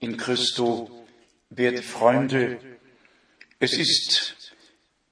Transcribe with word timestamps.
in 0.00 0.16
Christo, 0.16 1.06
werte 1.50 1.82
Freunde, 1.82 2.58
es 3.58 3.72
ist 3.72 4.54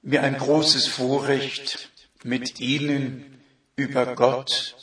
mir 0.01 0.23
ein 0.23 0.37
großes 0.37 0.87
Vorrecht, 0.87 1.89
mit 2.23 2.59
Ihnen 2.59 3.41
über 3.75 4.15
Gott 4.15 4.75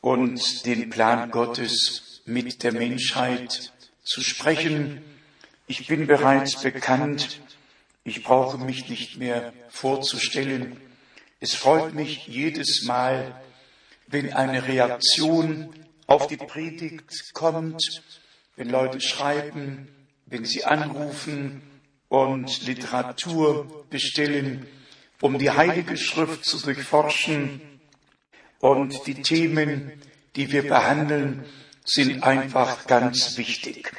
und 0.00 0.66
den 0.66 0.90
Plan 0.90 1.30
Gottes 1.30 2.22
mit 2.26 2.62
der 2.62 2.72
Menschheit 2.72 3.72
zu 4.02 4.20
sprechen. 4.22 5.02
Ich 5.66 5.86
bin 5.86 6.06
bereits 6.06 6.60
bekannt, 6.60 7.40
ich 8.04 8.22
brauche 8.22 8.58
mich 8.58 8.88
nicht 8.88 9.16
mehr 9.18 9.52
vorzustellen. 9.68 10.80
Es 11.40 11.54
freut 11.54 11.94
mich 11.94 12.26
jedes 12.26 12.82
Mal, 12.84 13.40
wenn 14.06 14.32
eine 14.32 14.66
Reaktion 14.66 15.70
auf 16.06 16.26
die 16.26 16.36
Predigt 16.36 17.32
kommt, 17.32 18.02
wenn 18.62 18.70
Leute 18.70 19.00
schreiben, 19.00 19.88
wenn 20.26 20.44
sie 20.44 20.62
anrufen 20.62 21.62
und 22.08 22.64
Literatur 22.64 23.84
bestellen, 23.90 24.68
um 25.20 25.36
die 25.36 25.50
Heilige 25.50 25.96
Schrift 25.96 26.44
zu 26.44 26.58
durchforschen. 26.58 27.60
Und 28.60 29.08
die 29.08 29.20
Themen, 29.20 29.90
die 30.36 30.52
wir 30.52 30.62
behandeln, 30.62 31.44
sind 31.84 32.22
einfach 32.22 32.86
ganz 32.86 33.36
wichtig. 33.36 33.90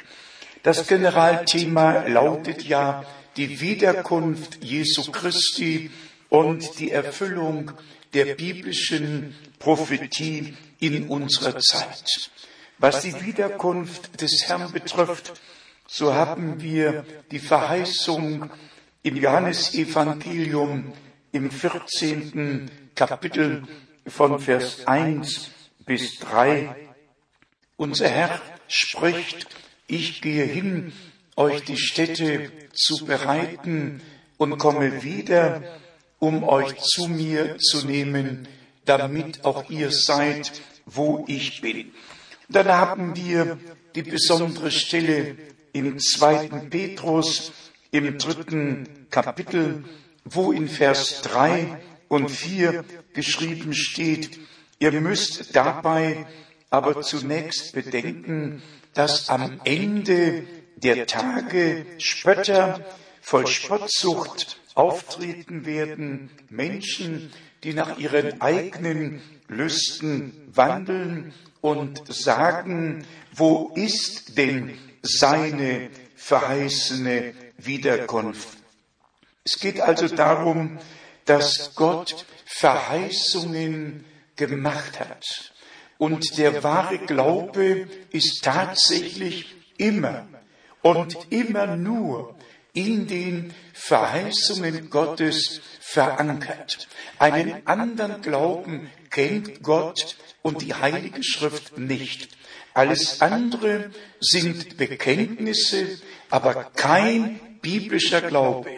Das 0.62 0.86
Generalthema 0.86 2.06
lautet 2.08 2.62
ja 2.62 3.04
die 3.36 3.60
Wiederkunft 3.60 4.64
Jesu 4.64 5.12
Christi 5.12 5.90
und 6.30 6.78
die 6.78 6.90
Erfüllung 6.90 7.72
der 8.14 8.34
biblischen 8.34 9.34
Prophetie 9.58 10.56
in 10.80 11.08
unserer 11.08 11.58
Zeit. 11.58 12.30
Was 12.78 13.02
die 13.02 13.24
Wiederkunft 13.24 14.20
des 14.20 14.44
Herrn 14.46 14.72
betrifft, 14.72 15.40
so 15.86 16.14
haben 16.14 16.60
wir 16.60 17.04
die 17.30 17.38
Verheißung 17.38 18.50
im 19.02 19.16
Johannesevangelium 19.16 20.92
im 21.32 21.50
14. 21.50 22.70
Kapitel 22.94 23.62
von 24.06 24.40
Vers 24.40 24.86
1 24.86 25.50
bis 25.86 26.18
3. 26.18 26.74
Unser 27.76 28.08
Herr 28.08 28.40
spricht, 28.68 29.46
ich 29.86 30.20
gehe 30.20 30.44
hin, 30.44 30.92
euch 31.36 31.64
die 31.64 31.76
Städte 31.76 32.50
zu 32.72 33.04
bereiten 33.04 34.00
und 34.36 34.58
komme 34.58 35.02
wieder, 35.02 35.62
um 36.18 36.44
euch 36.44 36.76
zu 36.78 37.08
mir 37.08 37.58
zu 37.58 37.86
nehmen, 37.86 38.48
damit 38.84 39.44
auch 39.44 39.70
ihr 39.70 39.90
seid, 39.90 40.62
wo 40.86 41.24
ich 41.28 41.60
bin. 41.60 41.92
Dann 42.48 42.68
haben 42.68 43.16
wir 43.16 43.58
die 43.94 44.02
besondere 44.02 44.70
Stelle 44.70 45.36
im 45.72 45.98
zweiten 45.98 46.70
Petrus, 46.70 47.52
im 47.90 48.18
dritten 48.18 49.06
Kapitel, 49.10 49.84
wo 50.24 50.52
in 50.52 50.68
Vers 50.68 51.22
drei 51.22 51.80
und 52.08 52.30
vier 52.30 52.84
geschrieben 53.12 53.74
steht, 53.74 54.38
ihr 54.78 54.92
müsst 54.92 55.54
dabei 55.54 56.26
aber 56.70 57.02
zunächst 57.02 57.72
bedenken, 57.72 58.62
dass 58.94 59.28
am 59.28 59.60
Ende 59.64 60.44
der 60.76 61.06
Tage 61.06 61.86
Spötter 61.98 62.84
voll 63.20 63.46
Spottsucht 63.46 64.58
auftreten 64.74 65.66
werden, 65.66 66.30
Menschen, 66.50 67.32
die 67.62 67.74
nach 67.74 67.98
ihren 67.98 68.40
eigenen 68.40 69.22
Lüsten 69.48 70.32
wandeln 70.52 71.32
und 71.64 72.14
sagen, 72.14 73.06
wo 73.32 73.72
ist 73.74 74.36
denn 74.36 74.76
seine 75.00 75.88
verheißene 76.14 77.32
Wiederkunft? 77.56 78.58
Es 79.44 79.58
geht 79.58 79.80
also 79.80 80.08
darum, 80.08 80.78
dass 81.24 81.74
Gott 81.74 82.26
Verheißungen 82.44 84.04
gemacht 84.36 85.00
hat. 85.00 85.54
Und 85.96 86.36
der 86.36 86.62
wahre 86.62 86.98
Glaube 86.98 87.88
ist 88.10 88.44
tatsächlich 88.44 89.54
immer 89.78 90.28
und 90.82 91.16
immer 91.30 91.78
nur 91.78 92.34
in 92.74 93.06
den 93.06 93.54
Verheißungen 93.72 94.90
Gottes 94.90 95.62
verankert. 95.80 96.88
Einen 97.18 97.66
anderen 97.66 98.20
Glauben 98.20 98.90
kennt 99.08 99.62
Gott 99.62 100.18
und 100.44 100.60
die 100.60 100.74
Heilige 100.74 101.24
Schrift 101.24 101.78
nicht. 101.78 102.28
Alles 102.74 103.22
andere 103.22 103.90
sind 104.20 104.76
Bekenntnisse, 104.76 105.98
aber 106.28 106.70
kein 106.76 107.40
biblischer 107.62 108.20
Glaube. 108.20 108.70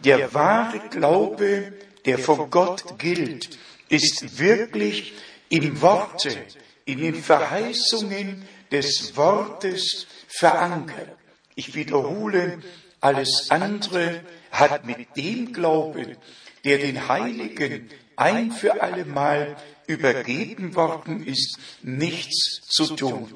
Der 0.00 0.34
wahre 0.34 0.88
Glaube, 0.88 1.72
der 2.04 2.18
vor 2.18 2.50
Gott 2.50 2.98
gilt, 2.98 3.48
ist 3.88 4.38
wirklich 4.38 5.14
im 5.48 5.80
Worte, 5.80 6.36
in 6.84 6.98
den 6.98 7.14
Verheißungen 7.14 8.48
des 8.72 9.16
Wortes 9.16 10.06
verankert. 10.26 11.16
Ich 11.54 11.74
wiederhole, 11.76 12.60
alles 13.00 13.50
andere 13.50 14.22
hat 14.50 14.84
mit 14.84 15.16
dem 15.16 15.52
Glauben, 15.52 16.16
der 16.64 16.78
den 16.78 17.08
Heiligen 17.08 17.88
ein 18.18 18.50
für 18.50 18.82
allemal 18.82 19.56
übergeben 19.86 20.74
worden 20.74 21.24
ist, 21.24 21.58
nichts 21.82 22.60
zu 22.66 22.96
tun. 22.96 23.32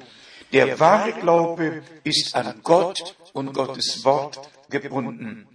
Der 0.51 0.79
wahre 0.79 1.13
Glaube 1.13 1.81
ist 2.03 2.35
an 2.35 2.59
Gott 2.61 3.15
und 3.33 3.53
Gottes 3.53 4.03
Wort 4.03 4.49
gebunden. 4.69 5.47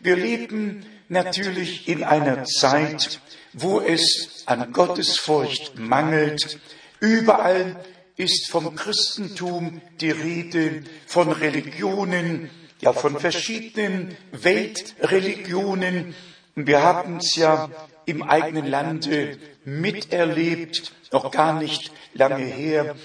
Wir 0.00 0.16
leben 0.16 0.86
natürlich 1.08 1.86
in 1.86 2.02
einer 2.02 2.44
Zeit, 2.44 3.20
wo 3.52 3.80
es 3.80 4.42
an 4.46 4.72
Gottesfurcht 4.72 5.78
mangelt. 5.78 6.58
Überall 6.98 7.76
ist 8.16 8.50
vom 8.50 8.74
Christentum 8.74 9.80
die 10.00 10.10
Rede, 10.10 10.82
von 11.06 11.30
Religionen, 11.30 12.50
ja 12.80 12.92
von 12.92 13.18
verschiedenen 13.20 14.16
Weltreligionen. 14.32 16.14
Wir 16.54 16.82
haben 16.82 17.18
es 17.18 17.36
ja 17.36 17.70
im 18.06 18.22
eigenen 18.22 18.66
Lande 18.66 19.36
miterlebt, 19.64 20.92
noch 21.12 21.30
gar 21.30 21.60
nicht 21.60 21.92
lange 22.14 22.44
her. 22.44 22.96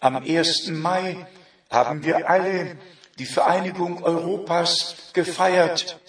Am 0.00 0.16
1. 0.16 0.68
Mai 0.68 1.26
haben 1.70 2.04
wir 2.04 2.28
alle 2.28 2.76
die 3.18 3.26
Vereinigung 3.26 4.02
Europas 4.02 5.12
gefeiert. 5.12 6.00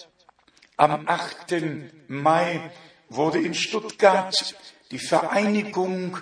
Am 0.76 1.08
8. 1.08 1.62
Mai 2.08 2.60
wurde 3.08 3.40
in 3.40 3.54
Stuttgart 3.54 4.56
die 4.90 4.98
Vereinigung 4.98 6.18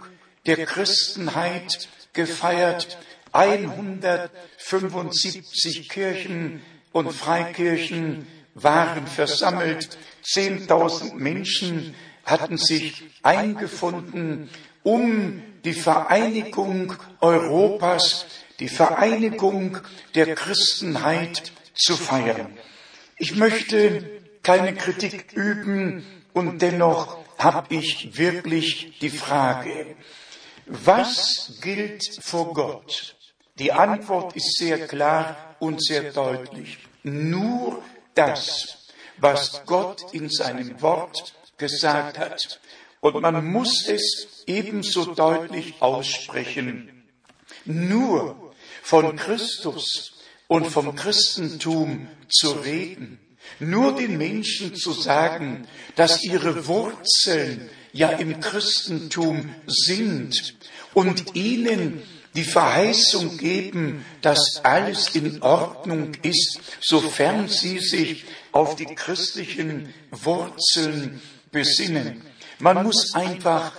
der 0.47 0.67
Christenheit 0.67 1.89
gefeiert. 2.13 2.99
175 3.33 5.89
Kirchen 5.89 6.63
und 6.93 7.13
Freikirchen 7.13 8.27
waren 8.55 9.07
versammelt. 9.07 9.97
10.000 10.25 11.15
Menschen 11.15 11.95
hatten 12.31 12.57
sich 12.57 13.05
eingefunden, 13.23 14.51
um 14.83 15.43
die 15.65 15.75
Vereinigung 15.75 16.95
Europas, 17.21 18.27
die 18.61 18.69
Vereinigung 18.69 19.79
der 20.15 20.35
Christenheit 20.35 21.53
zu 21.75 21.97
feiern. 21.97 22.57
Ich 23.17 23.37
möchte 23.37 24.09
keine 24.43 24.75
Kritik 24.75 25.33
üben 25.33 26.05
und 26.33 26.63
dennoch 26.63 27.19
habe 27.39 27.75
ich 27.75 28.19
wirklich 28.19 28.99
die 29.01 29.11
Frage, 29.11 29.97
was 30.67 31.59
gilt 31.63 32.05
vor 32.21 32.53
Gott? 32.53 33.17
Die 33.59 33.73
Antwort 33.73 34.37
ist 34.37 34.59
sehr 34.59 34.87
klar 34.87 35.57
und 35.59 35.83
sehr 35.83 36.13
deutlich. 36.13 36.79
Nur 37.03 37.83
das, 38.15 38.89
was 39.19 39.63
Gott 39.67 40.13
in 40.13 40.29
seinem 40.29 40.81
Wort 40.81 41.35
gesagt 41.59 42.19
hat. 42.19 42.61
Und 43.01 43.21
man 43.21 43.45
muss 43.47 43.89
es 43.89 44.45
ebenso 44.47 45.15
deutlich 45.15 45.75
aussprechen. 45.81 47.05
Nur 47.65 48.53
von 48.83 49.17
Christus 49.17 50.13
und 50.47 50.67
vom 50.67 50.97
Christentum 50.97 52.09
zu 52.29 52.53
reden. 52.53 53.21
Nur 53.61 53.95
den 53.95 54.19
Menschen 54.19 54.75
zu 54.75 54.93
sagen, 54.93 55.67
dass 55.97 56.25
ihre 56.25 56.67
Wurzeln 56.67 57.71
ja 57.93 58.11
im 58.11 58.41
Christentum 58.41 59.55
sind 59.67 60.57
und 60.95 61.35
ihnen 61.35 62.03
die 62.35 62.45
Verheißung 62.45 63.39
geben, 63.39 64.05
dass 64.21 64.61
alles 64.63 65.15
in 65.15 65.43
Ordnung 65.43 66.13
ist, 66.23 66.61
sofern 66.81 67.49
sie 67.49 67.79
sich 67.79 68.25
auf 68.53 68.77
die 68.77 68.87
christlichen 68.87 69.93
Wurzeln 70.11 71.21
besinnen. 71.51 72.23
Man 72.59 72.83
muss 72.83 73.15
einfach 73.15 73.73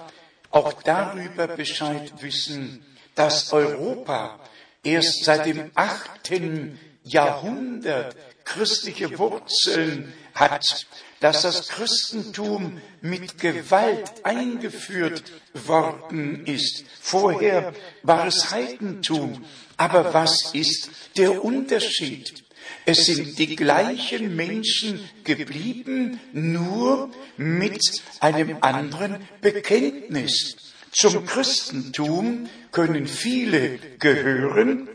auch 0.52 0.74
darüber 0.84 1.48
Bescheid 1.48 2.12
wissen, 2.22 2.86
dass 3.16 3.52
Europa 3.52 4.40
erst 4.84 5.24
seit 5.26 5.46
dem 5.46 5.72
achten 5.76 6.80
Jahrhundert 7.04 8.16
christliche 8.46 9.18
Wurzeln 9.20 10.14
hat, 10.34 10.88
dass 11.20 11.42
das 11.42 11.68
Christentum 11.68 12.82
mit 13.02 13.38
Gewalt 13.40 14.12
eingeführt 14.24 15.24
worden 15.54 16.46
ist. 16.46 16.86
Vorher 17.02 17.74
war 18.04 18.28
es 18.28 18.52
Heidentum. 18.52 19.46
Aber 19.78 20.14
was 20.14 20.54
ist 20.54 20.90
der 21.18 21.44
Unterschied? 21.44 22.44
Es 22.86 23.06
sind 23.06 23.38
die 23.38 23.56
gleichen 23.56 24.36
Menschen 24.36 25.00
geblieben, 25.24 26.20
nur 26.34 27.12
mit 27.38 27.82
einem 28.20 28.58
anderen 28.62 29.18
Bekenntnis. 29.42 30.56
Zum 30.92 31.26
Christentum 31.26 32.50
können 32.72 33.08
viele 33.08 33.78
gehören, 34.00 34.90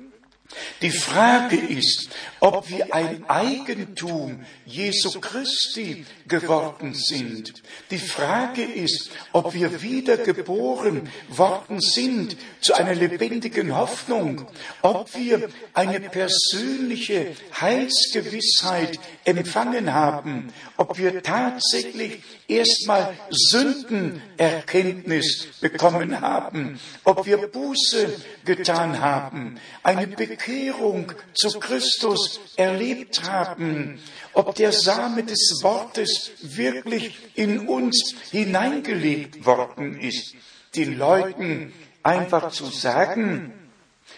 die 0.82 0.90
Frage 0.90 1.56
ist, 1.56 2.10
ob 2.40 2.68
wir 2.68 2.94
ein 2.94 3.24
Eigentum 3.28 4.44
Jesu 4.66 5.18
Christi 5.18 6.04
geworden 6.28 6.92
sind. 6.94 7.62
Die 7.90 7.98
Frage 7.98 8.62
ist, 8.62 9.08
ob 9.32 9.54
wir 9.54 9.80
wiedergeboren 9.80 11.08
worden 11.28 11.80
sind 11.80 12.36
zu 12.60 12.74
einer 12.74 12.94
lebendigen 12.94 13.74
Hoffnung, 13.74 14.46
ob 14.82 15.16
wir 15.16 15.48
eine 15.72 16.00
persönliche 16.00 17.34
Heilsgewissheit 17.58 18.98
empfangen 19.24 19.94
haben, 19.94 20.52
ob 20.76 20.98
wir 20.98 21.22
tatsächlich 21.22 22.22
erstmal 22.46 23.16
Sündenerkenntnis 23.30 25.48
bekommen 25.60 26.20
haben, 26.20 26.78
ob 27.04 27.24
wir 27.24 27.38
Buße 27.38 28.12
getan 28.44 29.00
haben, 29.00 29.58
eine 29.82 30.06
Bekehrung 30.34 31.12
zu 31.32 31.60
Christus 31.60 32.40
erlebt 32.56 33.22
haben, 33.22 34.00
ob 34.32 34.56
der 34.56 34.72
Same 34.72 35.22
des 35.22 35.60
Wortes 35.62 36.32
wirklich 36.42 37.16
in 37.36 37.68
uns 37.68 38.16
hineingelegt 38.32 39.46
worden 39.46 40.00
ist, 40.00 40.34
den 40.74 40.98
Leuten 40.98 41.72
einfach 42.02 42.50
zu 42.50 42.66
sagen, 42.66 43.52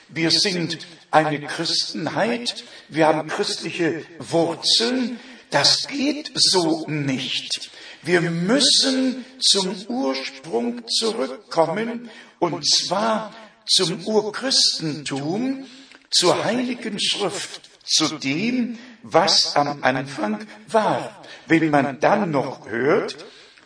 wir 0.08 0.30
sind 0.30 0.78
eine 1.10 1.38
Christenheit, 1.40 2.64
wir 2.88 3.08
haben 3.08 3.28
christliche 3.28 4.02
Wurzeln, 4.18 5.20
das 5.50 5.86
geht 5.86 6.32
so 6.34 6.86
nicht. 6.88 7.70
Wir 8.02 8.22
müssen 8.22 9.26
zum 9.38 9.74
Ursprung 9.88 10.80
zurückkommen, 10.88 12.08
und 12.38 12.66
zwar 12.66 13.34
zum 13.66 14.06
Urchristentum, 14.06 15.66
zur 16.10 16.44
Heiligen 16.44 17.00
Schrift, 17.00 17.70
zu 17.84 18.18
dem, 18.18 18.78
was 19.02 19.56
am 19.56 19.84
Anfang 19.84 20.46
war. 20.68 21.22
Wenn 21.46 21.70
man 21.70 22.00
dann 22.00 22.30
noch 22.30 22.68
hört, 22.68 23.16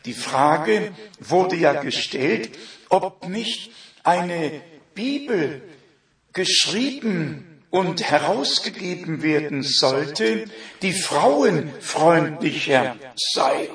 die 0.05 0.15
Frage 0.15 0.93
wurde 1.19 1.57
ja 1.57 1.75
gestellt, 1.75 2.57
ob 2.89 3.29
nicht 3.29 3.71
eine 4.03 4.63
Bibel 4.95 5.63
geschrieben 6.33 7.63
und 7.71 8.03
herausgegeben 8.03 9.23
werden 9.23 9.63
sollte, 9.63 10.47
die 10.83 10.93
frauenfreundlicher 10.93 12.97
sei. 13.17 13.71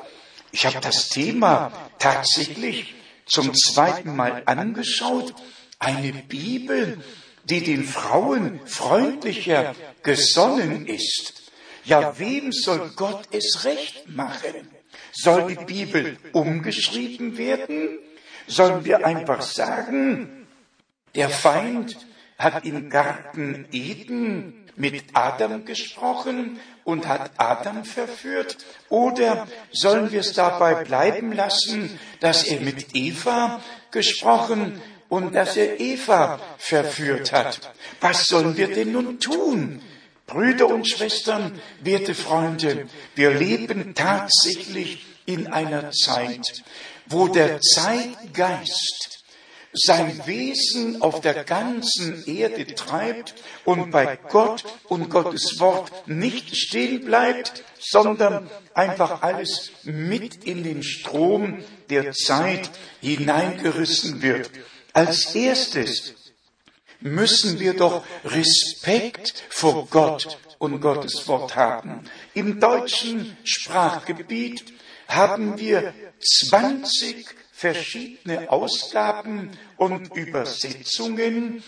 Ich 0.52 0.66
habe 0.66 0.80
das 0.82 1.10
Thema 1.10 1.72
tatsächlich 2.00 2.94
zum 3.26 3.54
zweiten 3.54 4.16
Mal 4.16 4.44
angeschaut. 4.46 5.34
Eine 5.80 6.14
Bibel, 6.14 7.04
die 7.46 7.64
den 7.64 7.84
Frauen 7.84 8.60
freundlicher 8.66 9.76
gesonnen 10.04 10.86
ist. 10.88 11.52
Ja, 11.86 12.18
wem 12.18 12.52
soll 12.52 12.92
Gott 12.96 13.28
es 13.32 13.64
recht 13.64 14.10
machen? 14.10 14.70
Soll 15.12 15.56
die 15.56 15.66
Bibel 15.66 16.18
umgeschrieben 16.34 17.38
werden? 17.38 18.00
Sollen 18.48 18.86
wir 18.86 19.06
einfach 19.06 19.42
sagen, 19.42 20.48
der 21.14 21.30
Feind 21.30 21.98
hat 22.38 22.66
im 22.66 22.90
Garten 22.90 23.68
Eden 23.72 24.66
mit 24.76 25.04
Adam 25.14 25.66
gesprochen 25.66 26.60
und 26.84 27.08
hat 27.08 27.32
Adam 27.38 27.86
verführt? 27.86 28.58
Oder 28.90 29.48
sollen 29.72 30.12
wir 30.12 30.20
es 30.20 30.34
dabei 30.34 30.84
bleiben 30.84 31.32
lassen, 31.32 31.98
dass 32.20 32.44
er 32.44 32.60
mit 32.62 32.96
Eva 32.96 33.62
gesprochen 33.92 34.82
und 35.10 35.34
dass 35.34 35.58
er 35.58 35.80
Eva 35.80 36.40
verführt 36.58 37.32
hat? 37.32 37.74
Was 38.02 38.28
sollen 38.28 38.58
wir 38.58 38.68
denn 38.68 38.92
nun 38.92 39.20
tun? 39.20 39.82
Brüder 40.28 40.68
und 40.68 40.90
Schwestern, 40.90 41.60
werte 41.82 42.16
Freunde, 42.16 42.88
wir 43.14 43.32
leben 43.32 43.94
tatsächlich 43.94 45.06
in 45.26 45.48
einer 45.48 45.92
Zeit, 45.92 46.64
wo 47.08 47.28
der 47.28 47.62
Zeitgeist 47.62 49.16
sein 49.76 50.26
Wesen 50.26 51.02
auf 51.02 51.20
der 51.22 51.44
ganzen 51.44 52.26
Erde 52.26 52.66
treibt 52.66 53.36
und 53.66 53.92
bei 53.92 54.18
Gott 54.30 54.64
und 54.86 55.10
Gottes 55.10 55.60
Wort 55.60 55.92
nicht 56.08 56.56
stehen 56.56 57.04
bleibt, 57.04 57.64
sondern 57.78 58.50
einfach 58.74 59.22
alles 59.22 59.72
mit 59.84 60.46
in 60.46 60.64
den 60.64 60.82
Strom 60.82 61.64
der 61.90 62.14
Zeit 62.14 62.72
hineingerissen 63.02 64.22
wird. 64.22 64.50
Als 64.96 65.36
erstes 65.36 66.14
müssen 67.02 67.60
wir 67.60 67.74
doch 67.74 68.06
Respekt 68.24 69.44
vor 69.50 69.88
Gott 69.88 70.40
und 70.58 70.80
Gottes 70.80 71.28
Wort 71.28 71.58
haben. 71.58 72.10
Im 72.34 72.62
deutschen 72.62 73.36
Sprachgebiet 73.44 74.64
haben 75.10 75.60
wir 75.60 75.94
20 76.22 77.28
verschiedene 77.52 78.50
Ausgaben 78.50 79.52
und 79.76 80.16
Übersetzungen 80.16 81.62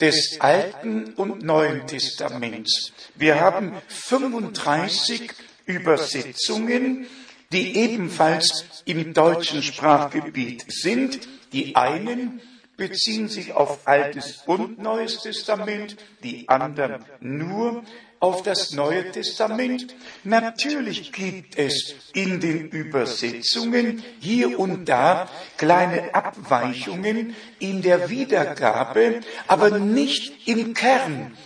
des 0.00 0.40
Alten 0.40 1.14
und 1.14 1.44
Neuen 1.44 1.86
Testaments. 1.86 2.92
Wir 3.14 3.38
haben 3.38 3.80
35 3.86 5.32
Übersetzungen, 5.66 7.06
die 7.52 7.76
ebenfalls 7.76 8.82
im 8.86 9.14
deutschen 9.14 9.62
Sprachgebiet 9.62 10.64
sind. 10.66 11.28
Die 11.52 11.76
einen 11.76 12.40
beziehen 12.76 13.28
sich 13.28 13.52
auf 13.52 13.86
Altes 13.86 14.42
und 14.46 14.78
Neues 14.78 15.22
Testament, 15.22 15.96
die 16.22 16.48
anderen 16.48 17.04
nur 17.20 17.82
auf 18.18 18.42
das 18.42 18.72
Neue 18.72 19.10
Testament. 19.10 19.94
Natürlich 20.22 21.12
gibt 21.12 21.58
es 21.58 21.94
in 22.14 22.40
den 22.40 22.68
Übersetzungen 22.68 24.02
hier 24.20 24.58
und 24.58 24.88
da 24.88 25.28
kleine 25.56 26.14
Abweichungen 26.14 27.34
in 27.58 27.82
der 27.82 28.10
Wiedergabe, 28.10 29.20
aber 29.48 29.78
nicht 29.78 30.48
im 30.48 30.72
Kern. 30.72 31.36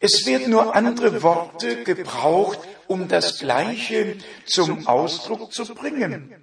Es 0.00 0.26
werden 0.26 0.50
nur 0.50 0.74
andere 0.74 1.22
Worte 1.22 1.84
gebraucht, 1.84 2.58
um 2.86 3.08
das 3.08 3.38
Gleiche 3.38 4.16
zum 4.44 4.86
Ausdruck 4.86 5.52
zu 5.52 5.64
bringen. 5.74 6.34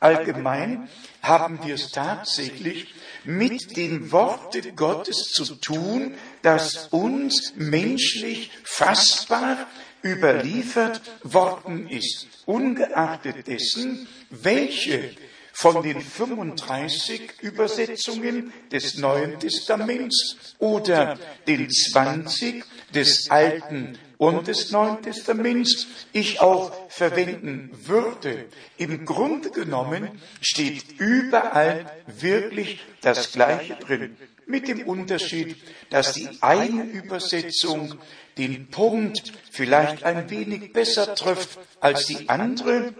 Allgemein 0.00 0.88
haben 1.22 1.58
wir 1.64 1.74
es 1.74 1.90
tatsächlich 1.90 2.94
mit 3.24 3.76
dem 3.76 4.12
Worte 4.12 4.72
Gottes 4.72 5.32
zu 5.32 5.56
tun, 5.56 6.14
das 6.42 6.88
uns 6.88 7.52
menschlich 7.56 8.50
fassbar 8.62 9.66
überliefert 10.02 11.00
worden 11.24 11.88
ist, 11.88 12.26
ungeachtet 12.46 13.46
dessen, 13.46 14.06
welche 14.30 15.10
von 15.52 15.82
den 15.82 16.00
35 16.00 17.42
Übersetzungen 17.42 18.52
des 18.70 18.96
Neuen 18.98 19.40
Testaments 19.40 20.54
oder 20.58 21.18
den 21.48 21.68
20 21.68 22.64
des 22.94 23.28
Alten 23.28 23.98
und 24.18 24.48
des 24.48 24.72
Neuen 24.72 25.00
Testaments 25.00 25.86
ich 26.12 26.40
auch 26.40 26.72
verwenden 26.90 27.70
würde. 27.84 28.46
Im 28.76 29.06
Grunde 29.06 29.50
genommen 29.50 30.20
steht 30.40 30.98
überall 30.98 31.86
wirklich 32.06 32.80
das 33.00 33.32
Gleiche 33.32 33.76
drin. 33.76 34.16
Mit 34.46 34.66
dem 34.66 34.86
Unterschied, 34.86 35.56
dass 35.90 36.14
die 36.14 36.28
eine 36.40 36.82
Übersetzung 36.82 37.94
den 38.38 38.68
Punkt 38.68 39.32
vielleicht 39.50 40.04
ein 40.04 40.28
wenig 40.30 40.72
besser 40.72 41.14
trifft 41.14 41.58
als 41.80 42.06
die 42.06 42.28
andere. 42.28 42.94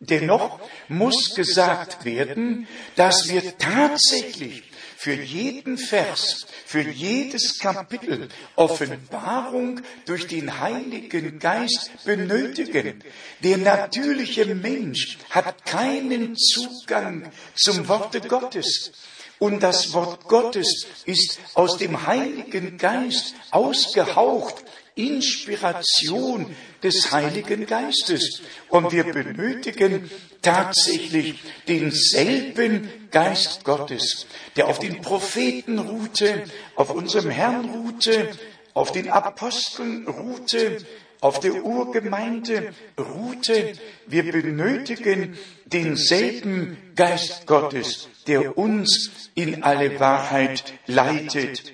Dennoch 0.00 0.60
muss 0.88 1.34
gesagt 1.34 2.04
werden, 2.04 2.68
dass 2.94 3.28
wir 3.28 3.58
tatsächlich 3.58 4.67
für 4.98 5.14
jeden 5.14 5.78
Vers, 5.78 6.44
für 6.66 6.80
jedes 6.80 7.60
Kapitel 7.60 8.26
Offenbarung 8.56 9.80
durch 10.06 10.26
den 10.26 10.58
Heiligen 10.58 11.38
Geist 11.38 11.92
benötigen. 12.04 13.04
Der 13.44 13.58
natürliche 13.58 14.52
Mensch 14.56 15.18
hat 15.30 15.64
keinen 15.64 16.36
Zugang 16.36 17.30
zum 17.54 17.86
Worte 17.86 18.20
Gottes. 18.22 18.90
Und 19.38 19.62
das 19.62 19.92
Wort 19.92 20.24
Gottes 20.24 20.88
ist 21.04 21.38
aus 21.54 21.76
dem 21.76 22.04
Heiligen 22.08 22.76
Geist 22.76 23.36
ausgehaucht, 23.52 24.64
Inspiration 24.98 26.54
des 26.82 27.12
Heiligen 27.12 27.66
Geistes. 27.66 28.42
Und 28.68 28.92
wir 28.92 29.04
benötigen 29.04 30.10
tatsächlich 30.42 31.40
denselben 31.66 32.90
Geist 33.10 33.64
Gottes, 33.64 34.26
der 34.56 34.66
auf 34.66 34.78
den 34.78 35.00
Propheten 35.00 35.78
ruhte, 35.78 36.44
auf 36.74 36.90
unserem 36.90 37.30
Herrn 37.30 37.70
ruhte, 37.70 38.28
auf 38.74 38.92
den 38.92 39.08
Aposteln 39.08 40.06
ruhte, 40.06 40.78
auf 41.20 41.40
der 41.40 41.64
Urgemeinde 41.64 42.72
ruhte. 42.98 43.72
Wir 44.06 44.30
benötigen 44.30 45.36
denselben 45.64 46.76
Geist 46.94 47.46
Gottes, 47.46 48.08
der 48.26 48.56
uns 48.56 49.30
in 49.34 49.62
alle 49.62 49.98
Wahrheit 49.98 50.74
leitet. 50.86 51.72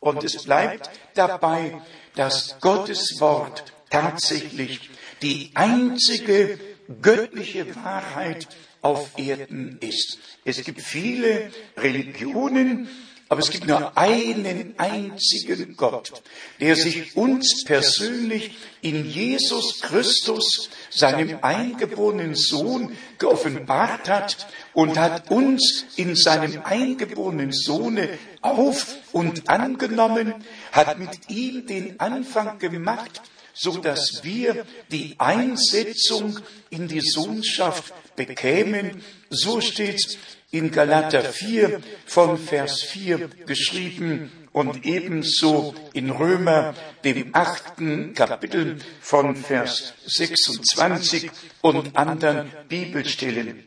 Und 0.00 0.22
es 0.22 0.44
bleibt 0.44 0.90
dabei, 1.14 1.80
dass 2.18 2.58
Gottes 2.60 3.20
Wort 3.20 3.72
tatsächlich 3.90 4.90
die 5.22 5.52
einzige 5.54 6.58
göttliche 7.00 7.76
Wahrheit 7.76 8.48
auf 8.82 9.16
Erden 9.16 9.78
ist. 9.80 10.18
Es 10.44 10.64
gibt 10.64 10.80
viele 10.80 11.52
Religionen, 11.76 12.88
aber 13.30 13.40
es 13.40 13.50
gibt 13.50 13.66
nur 13.66 13.96
einen 13.96 14.74
einzigen 14.78 15.76
Gott, 15.76 16.22
der 16.60 16.76
sich 16.76 17.14
uns 17.14 17.62
persönlich 17.64 18.56
in 18.80 19.08
Jesus 19.08 19.80
Christus, 19.82 20.70
seinem 20.88 21.38
eingeborenen 21.42 22.34
Sohn, 22.34 22.96
geoffenbart 23.18 24.08
hat 24.08 24.46
und 24.72 24.96
hat 24.96 25.30
uns 25.30 25.84
in 25.96 26.16
seinem 26.16 26.62
eingeborenen 26.62 27.52
Sohne 27.52 28.08
auf 28.40 28.96
und 29.12 29.50
angenommen, 29.50 30.34
hat 30.72 30.98
mit 30.98 31.28
ihm 31.28 31.66
den 31.66 32.00
Anfang 32.00 32.58
gemacht, 32.58 33.20
so 33.52 33.76
dass 33.76 34.20
wir 34.22 34.64
die 34.90 35.16
Einsetzung 35.18 36.38
in 36.70 36.88
die 36.88 37.00
Sohnschaft 37.00 37.92
bekämen. 38.16 39.02
So 39.30 39.60
steht 39.60 40.18
in 40.50 40.70
Galater 40.70 41.22
4 41.22 41.80
von 42.06 42.38
Vers 42.38 42.82
4 42.82 43.28
geschrieben 43.46 44.32
und 44.52 44.86
ebenso 44.86 45.74
in 45.92 46.10
Römer, 46.10 46.74
dem 47.04 47.34
achten 47.34 48.14
Kapitel 48.14 48.78
von 49.00 49.36
Vers 49.36 49.92
26 50.06 51.30
und 51.60 51.96
anderen 51.96 52.50
Bibelstellen. 52.68 53.64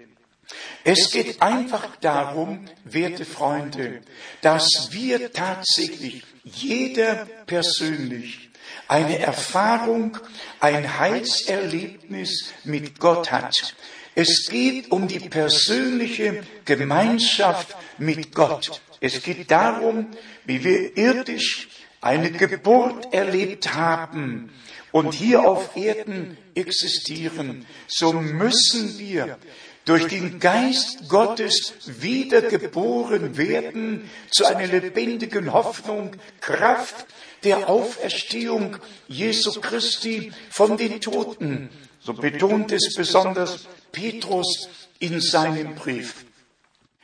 Es 0.84 1.12
geht 1.12 1.42
einfach 1.42 1.96
darum, 1.98 2.66
werte 2.84 3.26
Freunde, 3.26 4.02
dass 4.42 4.90
wir 4.92 5.32
tatsächlich, 5.32 6.24
jeder 6.44 7.28
persönlich, 7.46 8.50
eine 8.88 9.20
Erfahrung, 9.20 10.18
ein 10.60 11.00
Heilserlebnis 11.00 12.52
mit 12.64 13.00
Gott 13.00 13.32
hat. 13.32 13.76
Es 14.16 14.48
geht 14.50 14.92
um 14.92 15.08
die 15.08 15.20
persönliche 15.20 16.44
Gemeinschaft 16.66 17.76
mit 17.98 18.34
Gott. 18.36 18.82
Es 19.00 19.24
geht 19.24 19.50
darum, 19.50 20.08
wie 20.46 20.64
wir 20.64 20.98
irdisch 20.98 21.70
eine 22.02 22.32
Geburt 22.32 23.14
erlebt 23.14 23.74
haben 23.74 24.52
und 24.92 25.14
hier 25.14 25.48
auf 25.48 25.76
Erden 25.76 26.38
existieren. 26.56 27.66
So 27.88 28.12
müssen 28.14 29.00
wir 29.00 29.38
durch 29.86 30.08
den 30.08 30.40
Geist 30.40 31.08
Gottes 31.08 31.74
wiedergeboren 31.86 33.38
werden 33.38 34.10
zu 34.30 34.46
einer 34.46 34.68
lebendigen 34.68 35.54
Hoffnung, 35.54 36.16
Kraft 36.40 37.06
der 37.44 37.70
Auferstehung 37.70 38.78
Jesu 39.08 39.60
Christi 39.62 40.32
von 40.50 40.78
den 40.78 41.02
Toten. 41.02 41.70
So 42.04 42.14
betont 42.14 42.72
es 42.72 42.96
besonders 42.96 43.68
Petrus 43.92 44.68
in 45.00 45.22
seinem 45.22 45.76
Brief. 45.76 46.26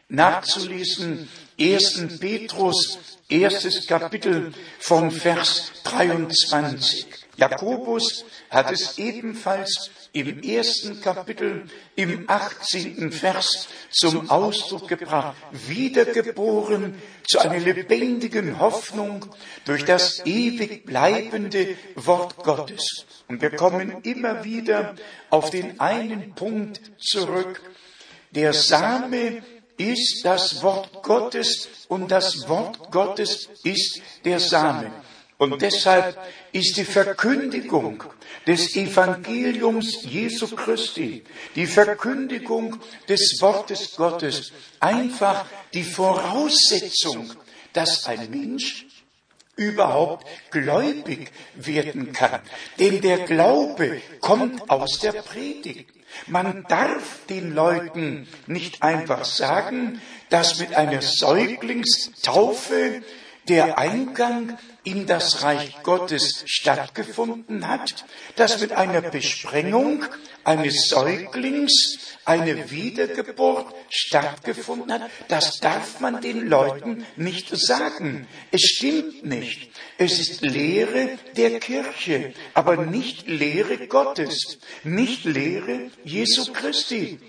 Nachzulesen 0.09 1.29
1. 1.59 2.19
Petrus, 2.19 2.99
erstes 3.29 3.87
Kapitel 3.87 4.53
vom 4.79 5.11
Vers 5.11 5.71
23. 5.83 7.07
Jakobus 7.35 8.25
hat 8.49 8.71
es 8.71 8.97
ebenfalls 8.97 9.91
im 10.19 10.41
ersten 10.41 11.01
Kapitel 11.01 11.63
im 11.95 12.25
18. 12.27 13.11
Vers 13.11 13.67
zum 13.91 14.29
Ausdruck 14.29 14.87
gebracht. 14.87 15.35
Wiedergeboren 15.51 17.01
zu 17.27 17.39
einer 17.39 17.59
lebendigen 17.59 18.59
Hoffnung 18.59 19.25
durch 19.65 19.85
das 19.85 20.25
ewig 20.25 20.85
bleibende 20.85 21.75
Wort 21.95 22.37
Gottes. 22.37 23.05
Und 23.27 23.41
wir 23.41 23.51
kommen 23.51 24.01
immer 24.03 24.43
wieder 24.43 24.95
auf 25.29 25.49
den 25.49 25.79
einen 25.79 26.33
Punkt 26.33 26.81
zurück. 26.99 27.61
Der 28.31 28.53
Same 28.53 29.43
ist 29.77 30.21
das 30.23 30.61
Wort 30.63 31.03
Gottes 31.03 31.69
und 31.87 32.11
das 32.11 32.47
Wort 32.47 32.91
Gottes 32.91 33.49
ist 33.63 34.01
der 34.25 34.39
Same. 34.39 34.91
Und 35.37 35.61
deshalb 35.61 36.17
ist 36.51 36.77
die 36.77 36.85
Verkündigung 36.85 38.03
des 38.47 38.75
Evangeliums 38.75 40.03
Jesu 40.03 40.47
Christi, 40.55 41.23
die 41.55 41.67
Verkündigung 41.67 42.79
des 43.09 43.37
Wortes 43.41 43.95
Gottes 43.95 44.53
einfach 44.79 45.45
die 45.73 45.83
Voraussetzung, 45.83 47.33
dass 47.73 48.05
ein 48.05 48.31
Mensch 48.31 48.85
überhaupt 49.57 50.25
gläubig 50.49 51.31
werden 51.55 52.13
kann. 52.13 52.39
Denn 52.79 53.01
der 53.01 53.19
Glaube 53.19 54.01
kommt 54.21 54.69
aus 54.69 54.99
der 54.99 55.11
Predigt. 55.11 55.89
Man 56.27 56.63
darf 56.69 57.19
den 57.29 57.53
Leuten 57.53 58.27
nicht 58.45 58.81
einfach 58.81 59.25
sagen, 59.25 60.01
dass 60.29 60.59
mit 60.59 60.73
einer 60.73 61.01
Säuglingstaufe 61.01 63.01
der 63.49 63.77
Eingang 63.77 64.57
in 64.83 65.05
das 65.05 65.43
Reich 65.43 65.81
Gottes 65.83 66.43
stattgefunden 66.45 67.67
hat, 67.67 68.05
dass 68.35 68.59
mit 68.59 68.71
einer 68.71 69.01
Besprengung 69.01 70.05
eines 70.43 70.87
Säuglings 70.89 71.99
eine 72.23 72.71
Wiedergeburt 72.71 73.73
stattgefunden 73.89 74.91
hat, 74.91 75.09
das 75.27 75.59
darf 75.59 75.99
man 75.99 76.21
den 76.21 76.47
Leuten 76.47 77.05
nicht 77.15 77.49
sagen. 77.57 78.27
Es 78.51 78.61
stimmt 78.61 79.25
nicht. 79.25 79.71
Es 79.97 80.19
ist 80.19 80.41
Lehre 80.41 81.17
der 81.35 81.59
Kirche, 81.59 82.33
aber 82.53 82.77
nicht 82.85 83.27
Lehre 83.27 83.87
Gottes, 83.87 84.57
nicht 84.83 85.25
Lehre 85.25 85.89
Jesu 86.03 86.51
Christi. 86.53 87.19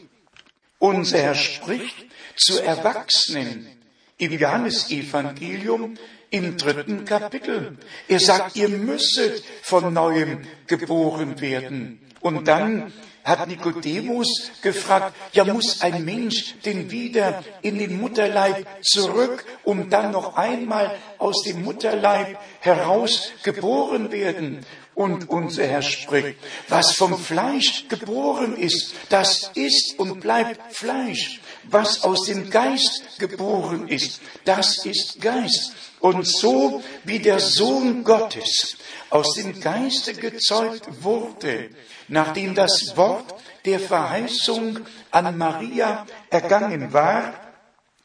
Unser 0.79 1.19
Herr 1.19 1.35
spricht 1.35 2.07
zu 2.37 2.61
Erwachsenen 2.63 3.78
im 4.19 4.33
Johannesevangelium 4.33 5.97
im 6.31 6.57
dritten 6.57 7.05
Kapitel. 7.05 7.79
Er 8.09 8.21
sagt, 8.21 8.57
ihr 8.57 8.69
müsstet 8.69 9.43
von 9.63 9.93
neuem 9.93 10.43
geboren 10.67 11.41
werden. 11.41 12.01
Und 12.21 12.49
dann 12.49 12.93
hat 13.25 13.47
Nikodemus 13.47 14.51
gefragt, 14.63 15.15
ja 15.33 15.45
muss 15.45 15.83
ein 15.83 16.05
Mensch 16.05 16.55
denn 16.65 16.91
wieder 16.91 17.45
in 17.63 17.79
den 17.79 18.01
Mutterleib 18.01 18.67
zurück, 18.83 19.45
um 19.65 19.91
dann 19.91 20.13
noch 20.13 20.37
einmal 20.37 20.97
aus 21.19 21.43
dem 21.45 21.63
Mutterleib 21.63 22.39
heraus 22.61 23.31
geboren 23.43 24.11
werden? 24.11 24.65
Und 24.99 25.31
unser 25.31 25.65
Herr 25.65 25.83
spricht, 25.83 26.41
was 26.67 26.97
vom 26.97 27.17
Fleisch 27.17 27.87
geboren 27.89 28.57
ist, 28.57 28.95
das 29.11 29.49
ist 29.55 29.97
und 29.97 30.19
bleibt 30.19 30.75
Fleisch. 30.75 31.41
Was 31.63 32.03
aus 32.03 32.25
dem 32.25 32.51
Geist 32.51 33.17
geboren 33.21 33.87
ist, 33.87 34.21
das 34.45 34.85
ist 34.85 35.21
Geist. 35.21 35.73
Und 36.01 36.27
so 36.27 36.83
wie 37.05 37.21
der 37.21 37.39
Sohn 37.39 38.03
Gottes 38.03 38.77
aus 39.09 39.35
dem 39.35 39.61
Geiste 39.61 40.15
gezeugt 40.15 40.89
wurde, 41.01 41.71
nachdem 42.09 42.57
das 42.57 42.97
Wort 42.97 43.37
der 43.65 43.79
Verheißung 43.79 44.81
an 45.13 45.39
Maria 45.39 46.07
ergangen 46.29 46.93
war, 46.93 47.48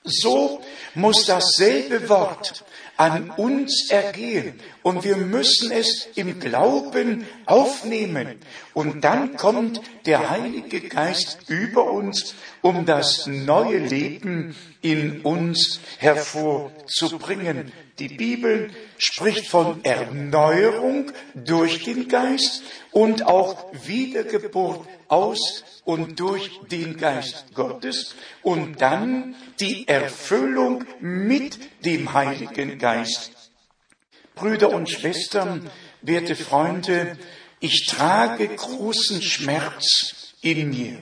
so 0.04 0.62
muss 0.96 1.26
dasselbe 1.26 2.10
Wort 2.10 2.64
an 2.98 3.32
uns 3.32 3.90
ergehen 3.90 4.60
und 4.84 5.04
wir 5.04 5.18
müssen 5.18 5.72
es 5.72 6.08
im 6.16 6.40
Glauben 6.40 7.26
aufnehmen. 7.46 8.40
Und 8.74 9.04
dann 9.04 9.36
kommt 9.36 9.82
der 10.06 10.30
Heilige 10.30 10.82
Geist 10.82 11.40
über 11.48 11.92
uns, 11.92 12.36
um 12.62 12.86
das 12.86 13.26
neue 13.26 13.80
Leben 13.80 14.56
in 14.84 15.22
uns 15.22 15.80
hervorzubringen. 15.98 17.72
Die 18.00 18.10
Bibel 18.10 18.70
spricht 18.98 19.48
von 19.48 19.84
Erneuerung 19.84 21.12
durch 21.34 21.84
den 21.84 22.08
Geist 22.08 22.62
und 22.92 23.26
auch 23.26 23.72
Wiedergeburt 23.86 24.88
aus 25.08 25.64
und 25.86 26.20
durch 26.20 26.52
den 26.72 26.98
Geist 26.98 27.46
Gottes 27.56 28.16
und 28.42 28.82
dann 28.82 29.36
die 29.60 29.88
Erfüllung 29.88 30.84
mit 31.00 31.58
dem 31.86 32.14
Heiligen 32.14 32.78
Geist. 32.78 33.32
Brüder 34.36 34.72
und 34.72 34.90
Schwestern, 34.90 35.70
werte 36.02 36.36
Freunde, 36.36 37.18
ich 37.60 37.86
trage 37.86 38.50
großen 38.50 39.22
Schmerz 39.22 40.34
in 40.42 40.70
mir, 40.70 41.00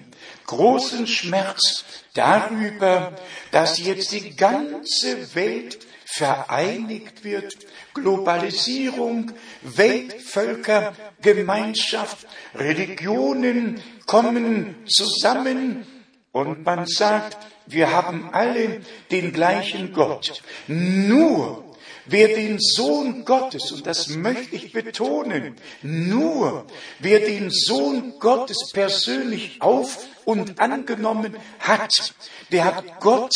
großen 0.51 1.07
Schmerz 1.07 1.85
darüber, 2.13 3.13
dass 3.51 3.79
jetzt 3.79 4.11
die 4.11 4.35
ganze 4.35 5.33
Welt 5.33 5.79
vereinigt 6.05 7.23
wird, 7.23 7.55
Globalisierung, 7.93 9.31
Weltvölker, 9.61 10.93
Gemeinschaft, 11.21 12.27
Religionen 12.53 13.81
kommen 14.05 14.75
zusammen 14.87 15.85
und 16.33 16.65
man 16.65 16.85
sagt, 16.85 17.37
wir 17.65 17.93
haben 17.93 18.29
alle 18.33 18.81
den 19.09 19.31
gleichen 19.31 19.93
Gott. 19.93 20.43
Nur 20.67 21.70
wer 22.05 22.29
den 22.29 22.59
Sohn 22.59 23.25
Gottes, 23.25 23.71
und 23.71 23.85
das 23.85 24.07
möchte 24.09 24.55
ich 24.55 24.71
betonen, 24.71 25.55
nur 25.81 26.65
wer 26.99 27.19
den 27.19 27.49
Sohn 27.49 28.19
Gottes 28.19 28.71
persönlich 28.73 29.61
auf 29.61 30.05
und 30.25 30.59
angenommen 30.59 31.35
hat, 31.59 32.13
der 32.51 32.65
hat 32.65 32.99
Gott, 32.99 33.35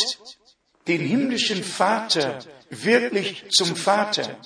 den 0.88 1.02
himmlischen 1.02 1.64
Vater, 1.64 2.40
wirklich 2.70 3.46
zum 3.50 3.76
Vater. 3.76 4.38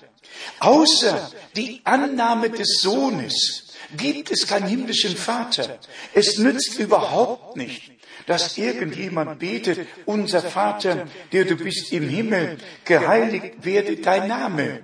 Außer 0.59 1.31
die 1.55 1.81
Annahme 1.83 2.49
des 2.49 2.81
Sohnes 2.81 3.75
gibt 3.97 4.31
es 4.31 4.47
keinen 4.47 4.67
himmlischen 4.67 5.15
Vater. 5.15 5.79
Es 6.13 6.37
nützt 6.37 6.77
überhaupt 6.79 7.55
nicht, 7.57 7.91
dass 8.25 8.57
irgendjemand 8.57 9.39
betet, 9.39 9.87
unser 10.05 10.41
Vater, 10.41 11.07
der 11.31 11.45
du 11.45 11.55
bist 11.55 11.91
im 11.91 12.07
Himmel, 12.07 12.57
geheiligt 12.85 13.63
werde 13.63 13.97
dein 13.97 14.27
Name. 14.27 14.81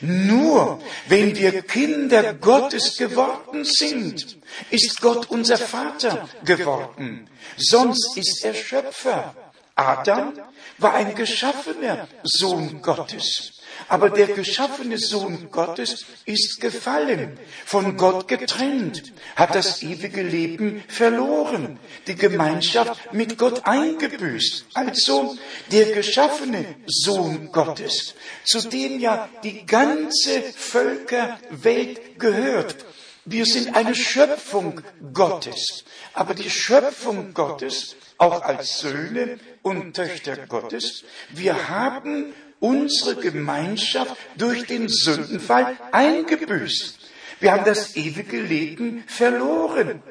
Nur 0.00 0.80
wenn 1.08 1.34
wir 1.36 1.62
Kinder 1.62 2.34
Gottes 2.34 2.96
geworden 2.96 3.64
sind, 3.64 4.38
ist 4.70 5.00
Gott 5.00 5.30
unser 5.30 5.56
Vater 5.56 6.28
geworden. 6.44 7.28
Sonst 7.56 8.16
ist 8.16 8.44
er 8.44 8.54
Schöpfer. 8.54 9.34
Adam 9.74 10.34
war 10.78 10.94
ein 10.94 11.14
geschaffener 11.14 12.08
Sohn 12.22 12.82
Gottes. 12.82 13.59
Aber 13.88 14.10
der 14.10 14.28
geschaffene 14.28 14.98
Sohn 14.98 15.50
Gottes 15.50 16.04
ist 16.24 16.60
gefallen, 16.60 17.38
von 17.64 17.96
Gott 17.96 18.28
getrennt, 18.28 19.12
hat 19.36 19.54
das 19.54 19.82
ewige 19.82 20.22
Leben 20.22 20.82
verloren, 20.88 21.78
die 22.06 22.14
Gemeinschaft 22.14 23.12
mit 23.12 23.38
Gott 23.38 23.62
eingebüßt. 23.64 24.66
Also 24.74 25.36
der 25.70 25.86
geschaffene 25.92 26.64
Sohn 26.86 27.50
Gottes, 27.52 28.14
zu 28.44 28.60
dem 28.68 29.00
ja 29.00 29.28
die 29.42 29.66
ganze 29.66 30.42
Völkerwelt 30.42 32.18
gehört. 32.18 32.76
Wir 33.24 33.44
sind 33.44 33.76
eine 33.76 33.94
Schöpfung 33.94 34.80
Gottes. 35.12 35.84
Aber 36.14 36.34
die 36.34 36.50
Schöpfung 36.50 37.34
Gottes, 37.34 37.96
auch 38.18 38.42
als 38.42 38.78
Söhne 38.78 39.38
und 39.62 39.94
Töchter 39.94 40.36
Gottes, 40.46 41.04
wir 41.30 41.68
haben 41.68 42.34
unsere 42.60 43.16
Gemeinschaft 43.16 44.16
durch 44.36 44.66
den 44.66 44.88
Sündenfall 44.88 45.76
eingebüßt. 45.90 46.98
Wir 47.40 47.52
haben 47.52 47.64
das 47.64 47.96
ewige 47.96 48.40
Leben 48.40 49.04
verloren. 49.06 50.02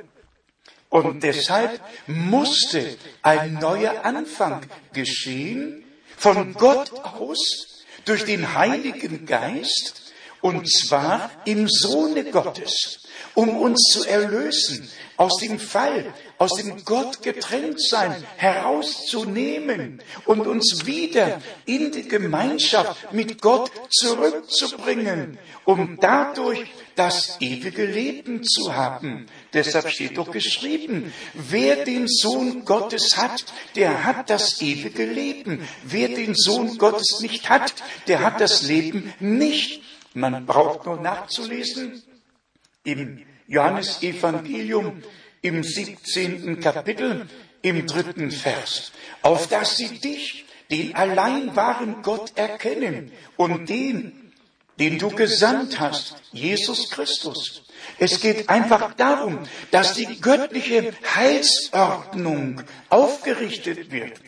Und 0.89 1.21
deshalb 1.23 1.79
musste 2.07 2.97
ein 3.21 3.53
neuer 3.53 4.03
Anfang 4.03 4.61
geschehen, 4.91 5.85
von 6.17 6.53
Gott 6.53 6.91
aus, 6.91 7.85
durch 8.05 8.25
den 8.25 8.55
Heiligen 8.55 9.25
Geist, 9.25 10.11
und 10.41 10.69
zwar 10.71 11.29
im 11.45 11.67
Sohne 11.67 12.25
Gottes, 12.25 13.07
um 13.35 13.55
uns 13.57 13.89
zu 13.91 14.05
erlösen, 14.05 14.89
aus 15.17 15.37
dem 15.37 15.59
Fall, 15.59 16.13
aus 16.39 16.55
dem 16.55 16.83
Gott 16.85 17.21
getrennt 17.21 17.81
sein 17.81 18.15
herauszunehmen 18.37 20.01
und 20.25 20.47
uns 20.47 20.85
wieder 20.85 21.41
in 21.65 21.91
die 21.91 22.07
Gemeinschaft 22.07 23.11
mit 23.11 23.41
Gott 23.41 23.69
zurückzubringen, 23.89 25.37
um 25.65 25.97
dadurch 25.99 26.65
das 26.95 27.37
ewige 27.41 27.85
Leben 27.85 28.43
zu 28.43 28.73
haben. 28.73 29.25
Deshalb 29.53 29.89
steht 29.89 30.17
doch 30.17 30.31
geschrieben, 30.31 31.13
wer 31.33 31.83
den 31.83 32.07
Sohn 32.07 32.63
Gottes 32.63 33.17
hat, 33.17 33.45
der 33.75 34.05
hat 34.05 34.29
das 34.29 34.61
ewige 34.61 35.05
Leben. 35.05 35.67
Wer 35.83 36.07
den 36.07 36.35
Sohn 36.35 36.77
Gottes 36.77 37.19
nicht 37.19 37.49
hat, 37.49 37.73
der 38.07 38.21
hat 38.21 38.39
das 38.39 38.63
Leben 38.63 39.13
nicht. 39.19 39.81
Man 40.13 40.45
braucht 40.45 40.85
nur 40.85 40.99
nachzulesen 40.99 42.01
im 42.83 43.25
Johannesevangelium 43.47 45.03
im 45.41 45.63
17. 45.63 46.59
Kapitel 46.59 47.27
im 47.61 47.85
dritten 47.85 48.31
Vers, 48.31 48.91
auf 49.21 49.47
dass 49.47 49.77
sie 49.77 49.99
dich, 49.99 50.45
den 50.71 50.95
allein 50.95 51.55
wahren 51.55 52.01
Gott 52.03 52.31
erkennen 52.35 53.11
und 53.37 53.69
den, 53.69 54.33
den 54.79 54.99
du 54.99 55.09
gesandt 55.09 55.79
hast, 55.79 56.15
Jesus 56.31 56.89
Christus. 56.89 57.63
Es 57.97 58.21
geht 58.21 58.49
einfach 58.49 58.93
darum, 58.93 59.39
dass 59.71 59.93
die 59.93 60.21
göttliche 60.21 60.93
Heilsordnung 61.15 62.61
aufgerichtet 62.89 63.91
wird. 63.91 64.19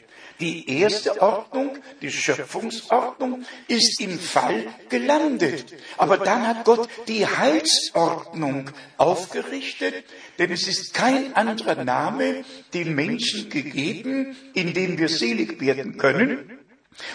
Die 0.42 0.68
erste 0.68 1.22
Ordnung, 1.22 1.78
die 2.02 2.12
Schöpfungsordnung, 2.12 3.46
ist 3.68 4.02
im 4.02 4.20
Fall 4.20 4.74
gelandet. 4.90 5.74
Aber 5.98 6.18
dann 6.18 6.48
hat 6.48 6.66
Gott 6.66 6.90
die 7.08 7.26
Heilsordnung 7.26 8.72
aufgerichtet, 8.98 10.04
denn 10.40 10.52
es 10.52 10.68
ist 10.68 10.94
kein 10.94 11.36
anderer 11.36 11.84
Name 11.84 12.44
den 12.74 12.96
Menschen 12.96 13.50
gegeben, 13.50 14.36
in 14.54 14.74
dem 14.74 14.98
wir 14.98 15.10
selig 15.10 15.62
werden 15.62 15.98
können 15.98 16.60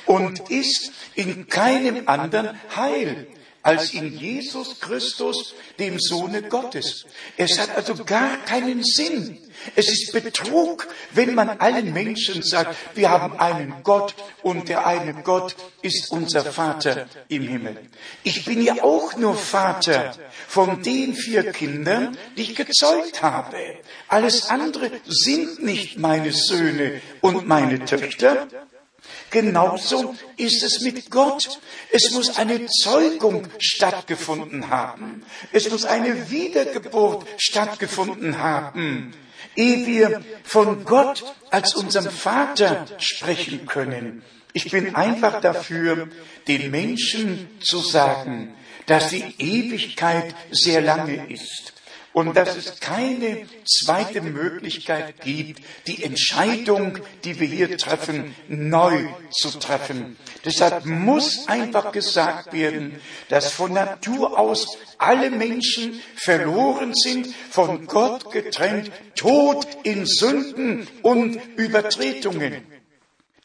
und 0.07 0.49
ist 0.51 0.93
in 1.15 1.49
keinem 1.49 2.07
anderen 2.07 2.59
Heil 2.75 3.27
als 3.67 3.95
in 3.95 4.17
Jesus 4.17 4.79
Christus, 4.79 5.55
dem 5.81 5.99
Sohne 5.99 6.43
Gottes. 6.43 7.05
Es 7.37 7.59
hat 7.59 7.77
also 7.77 8.05
gar 8.05 8.37
keinen 8.45 8.85
Sinn. 8.85 9.39
Es 9.75 9.89
ist 9.89 10.13
Betrug, 10.13 10.89
wenn 11.13 11.35
man 11.35 11.49
allen 11.49 11.93
Menschen 11.93 12.43
sagt, 12.43 12.77
wir 12.95 13.11
haben 13.11 13.39
einen 13.39 13.83
Gott 13.83 14.15
und 14.43 14.69
der 14.69 14.87
eine 14.87 15.15
Gott 15.15 15.57
ist 15.83 16.11
unser 16.11 16.45
Vater 16.45 17.07
im 17.29 17.43
Himmel. 17.43 17.77
Ich 18.23 18.45
bin 18.45 18.63
ja 18.63 18.83
auch 18.83 19.17
nur 19.17 19.35
Vater 19.35 20.15
von 20.49 20.83
den 20.83 21.15
vier 21.15 21.53
Kindern, 21.53 22.17
die 22.37 22.43
ich 22.43 22.55
gezeugt 22.55 23.23
habe. 23.23 23.57
Alles 24.09 24.49
andere 24.49 24.91
sind 25.07 25.63
nicht 25.63 25.99
meine 25.99 26.33
Söhne 26.33 27.01
und 27.21 27.47
meine 27.47 27.85
Töchter, 27.85 28.49
Genauso 29.31 30.15
ist 30.37 30.63
es 30.63 30.81
mit 30.81 31.11
Gott. 31.11 31.61
Es 31.91 32.11
muss 32.13 32.39
eine 32.39 32.67
Zeugung 32.67 33.47
stattgefunden 33.59 34.71
haben. 34.71 35.25
Es 35.53 35.71
muss 35.71 35.85
eine 35.85 36.31
Wiedergeburt 36.31 37.27
stattgefunden 37.39 38.39
haben, 38.39 39.13
ehe 39.57 39.87
wir 39.87 40.23
von 40.45 40.85
Gott 40.85 41.25
als 41.51 41.75
unserem 41.75 42.11
Vater 42.11 42.87
sprechen 42.99 43.66
können. 43.66 44.23
Ich 44.53 44.71
bin 44.71 44.95
einfach 44.95 45.40
dafür, 45.40 46.09
den 46.49 46.71
Menschen 46.71 47.49
zu 47.61 47.79
sagen, 47.79 48.55
dass 48.87 49.09
die 49.09 49.35
Ewigkeit 49.38 50.35
sehr 50.51 50.81
lange 50.81 51.27
ist 51.27 51.76
und 52.17 52.35
dass 52.35 52.57
es 52.57 52.81
keine 52.81 53.47
zweite 53.67 54.23
Möglichkeit 54.23 55.21
gibt, 55.21 55.61
die 55.87 56.03
Entscheidung, 56.03 56.99
die 57.25 57.39
wir 57.39 57.47
hier 57.47 57.77
treffen, 57.77 58.35
neu 58.49 59.05
zu 59.31 59.51
treffen. 59.59 60.17
Deshalb 60.43 60.87
muss 60.87 61.47
einfach 61.47 61.93
gesagt 61.93 62.55
werden, 62.55 63.03
dass 63.29 63.53
von 63.53 63.75
Natur 63.75 64.39
aus 64.39 64.79
alle 64.97 65.31
Menschen 65.31 66.01
verloren 66.17 66.95
sind, 66.95 67.27
von 67.51 67.87
Gott 67.87 68.33
getrennt, 68.33 68.91
tot 69.15 69.67
in 69.83 70.07
Sünden 70.07 70.89
und 71.03 71.39
Übertretungen. 71.57 72.65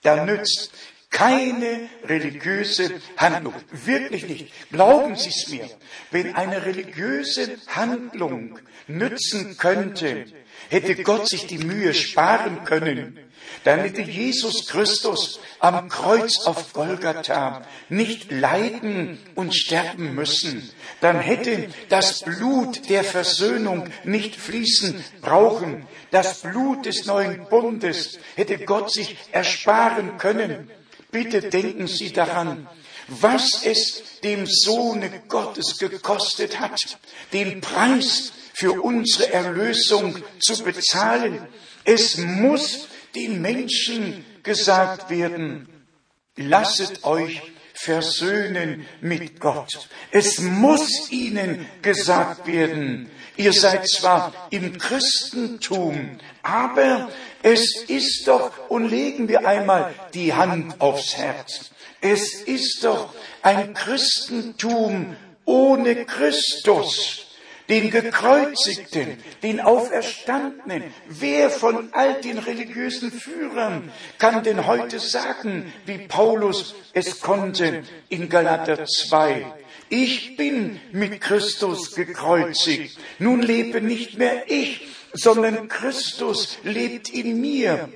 Da 0.02 0.24
nützt 0.24 0.72
keine 1.12 1.90
religiöse 2.06 3.02
Handlung. 3.18 3.54
Wirklich 3.72 4.28
nicht. 4.28 4.72
Glauben 4.72 5.16
Sie 5.16 5.30
es 5.30 5.50
mir. 5.50 5.70
Wenn 6.10 6.36
eine 6.36 6.66
religiöse 6.66 7.58
Handlung 7.68 8.58
nützen 8.88 9.58
könnte, 9.58 10.26
hätte 10.70 10.96
Gott 11.04 11.28
sich 11.28 11.46
die 11.46 11.60
Mühe 11.60 11.94
sparen 11.94 12.64
können, 12.64 13.20
dann 13.64 13.82
hätte 13.82 14.02
Jesus 14.02 14.68
Christus 14.68 15.40
am 15.60 15.90
Kreuz 15.90 16.46
auf 16.46 16.74
Golgatha 16.74 17.62
nicht 17.90 18.32
leiden 18.32 19.20
und 19.36 19.56
sterben 19.56 20.16
müssen. 20.16 20.72
Dann 21.02 21.20
hätte 21.20 21.68
das 21.90 22.22
Blut 22.24 22.90
der 22.90 23.04
Versöhnung 23.04 23.90
nicht 24.04 24.36
fließen 24.36 25.04
brauchen. 25.22 25.86
Das 26.10 26.42
Blut 26.42 26.86
des 26.86 27.06
neuen 27.06 27.46
Bundes 27.50 28.20
hätte 28.36 28.58
Gott 28.60 28.92
sich 28.92 29.18
ersparen 29.32 30.18
können. 30.18 30.72
Bitte 31.12 31.42
denken 31.42 31.88
Sie 31.88 32.12
daran, 32.12 32.68
was 33.08 33.66
es 33.66 34.20
dem 34.24 34.46
Sohne 34.48 35.24
Gottes 35.28 35.78
gekostet 35.78 36.60
hat, 36.60 36.80
den 37.34 37.62
Preis 37.62 38.32
für 38.54 38.82
unsere 38.82 39.32
Erlösung 39.34 40.18
zu 40.40 40.64
bezahlen. 40.64 41.48
Es 41.84 42.18
muss 42.18 42.88
den 43.16 43.42
Menschen 43.42 44.26
gesagt 44.44 45.10
werden, 45.10 45.68
lasset 46.36 47.04
euch 47.04 47.42
versöhnen 47.84 48.86
mit 49.02 49.40
Gott. 49.40 49.90
Es 50.12 50.40
muss 50.40 51.12
ihnen 51.12 51.66
gesagt 51.82 52.46
werden, 52.46 53.10
ihr 53.38 53.54
seid 53.54 53.88
zwar 53.88 54.34
im 54.52 54.78
Christentum, 54.78 56.20
aber 56.44 57.10
es 57.42 57.84
ist 57.88 58.28
doch, 58.28 58.52
und 58.70 58.90
legen 58.90 59.28
wir 59.28 59.48
einmal 59.48 59.94
die 60.14 60.34
Hand 60.34 60.80
aufs 60.80 61.18
Herz, 61.18 61.72
es 62.02 62.36
ist 62.36 62.84
doch 62.84 63.14
ein 63.42 63.74
Christentum 63.74 65.16
ohne 65.46 66.06
Christus 66.06 67.31
den 67.72 67.90
Gekreuzigten, 67.90 69.18
den 69.42 69.60
Auferstandenen. 69.62 70.84
Wer 71.08 71.50
von 71.50 71.88
all 71.94 72.22
den 72.22 72.38
religiösen 72.38 73.14
Führern 73.14 73.90
kann 74.18 74.44
denn 74.44 74.68
heute 74.68 75.00
sagen, 75.00 75.72
wie 75.86 76.00
Paulus 76.00 76.76
es 76.92 77.22
konnte 77.22 77.84
in 78.10 78.28
Galater 78.28 78.84
2? 78.86 79.46
Ich 79.88 80.36
bin 80.36 80.82
mit 80.92 81.22
Christus 81.22 81.96
gekreuzigt. 81.96 83.00
Nun 83.20 83.42
lebe 83.42 83.80
nicht 83.80 84.18
mehr 84.18 84.52
ich, 84.52 84.90
sondern 85.14 85.70
Christus 85.70 86.58
lebt 86.64 87.08
in 87.08 87.40
mir. 87.40 87.88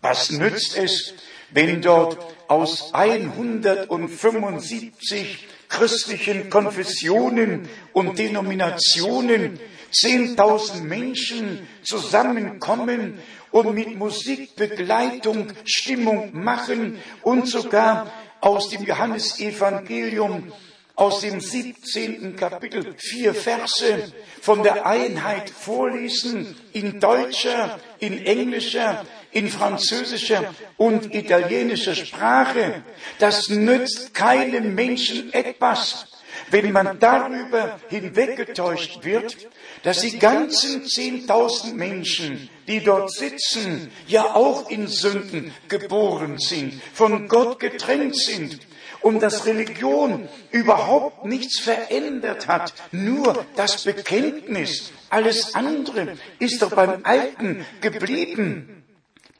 Was 0.00 0.30
nützt 0.30 0.78
es, 0.78 1.14
wenn 1.50 1.82
dort 1.82 2.18
aus 2.46 2.94
175 2.94 5.48
christlichen 5.72 6.50
Konfessionen 6.50 7.68
und 7.92 8.18
Denominationen 8.18 9.58
10.000 9.92 10.82
Menschen 10.82 11.66
zusammenkommen 11.82 13.18
und 13.50 13.74
mit 13.74 13.96
Musikbegleitung 13.96 15.52
Stimmung 15.64 16.30
machen 16.32 16.98
und 17.22 17.48
sogar 17.48 18.12
aus 18.40 18.68
dem 18.68 18.84
Johannesevangelium 18.84 20.52
aus 20.94 21.20
dem 21.20 21.40
17. 21.40 22.36
Kapitel 22.36 22.94
vier 22.98 23.34
Verse 23.34 24.12
von 24.40 24.62
der 24.62 24.84
Einheit 24.86 25.48
vorlesen 25.48 26.54
in 26.72 27.00
deutscher, 27.00 27.80
in 27.98 28.24
englischer, 28.26 29.04
in 29.32 29.48
französischer 29.48 30.54
und 30.76 31.14
italienischer 31.14 31.94
Sprache. 31.94 32.82
Das 33.18 33.48
nützt 33.48 34.14
keinem 34.14 34.74
Menschen 34.74 35.32
etwas, 35.32 36.06
wenn 36.50 36.72
man 36.72 36.98
darüber 36.98 37.80
hinweggetäuscht 37.88 39.04
wird, 39.04 39.36
dass 39.82 40.00
die 40.00 40.18
ganzen 40.18 40.84
10.000 40.84 41.74
Menschen, 41.74 42.48
die 42.68 42.80
dort 42.80 43.10
sitzen, 43.12 43.90
ja 44.06 44.34
auch 44.34 44.70
in 44.70 44.86
Sünden 44.86 45.52
geboren 45.68 46.38
sind, 46.38 46.80
von 46.92 47.28
Gott 47.28 47.58
getrennt 47.58 48.16
sind 48.16 48.60
und 49.00 49.20
dass 49.22 49.46
Religion 49.46 50.28
überhaupt 50.50 51.24
nichts 51.24 51.58
verändert 51.58 52.46
hat, 52.48 52.72
nur 52.92 53.44
das 53.56 53.84
Bekenntnis. 53.84 54.92
Alles 55.10 55.54
andere 55.54 56.16
ist 56.38 56.62
doch 56.62 56.70
beim 56.70 57.00
Alten 57.04 57.66
geblieben. 57.80 58.81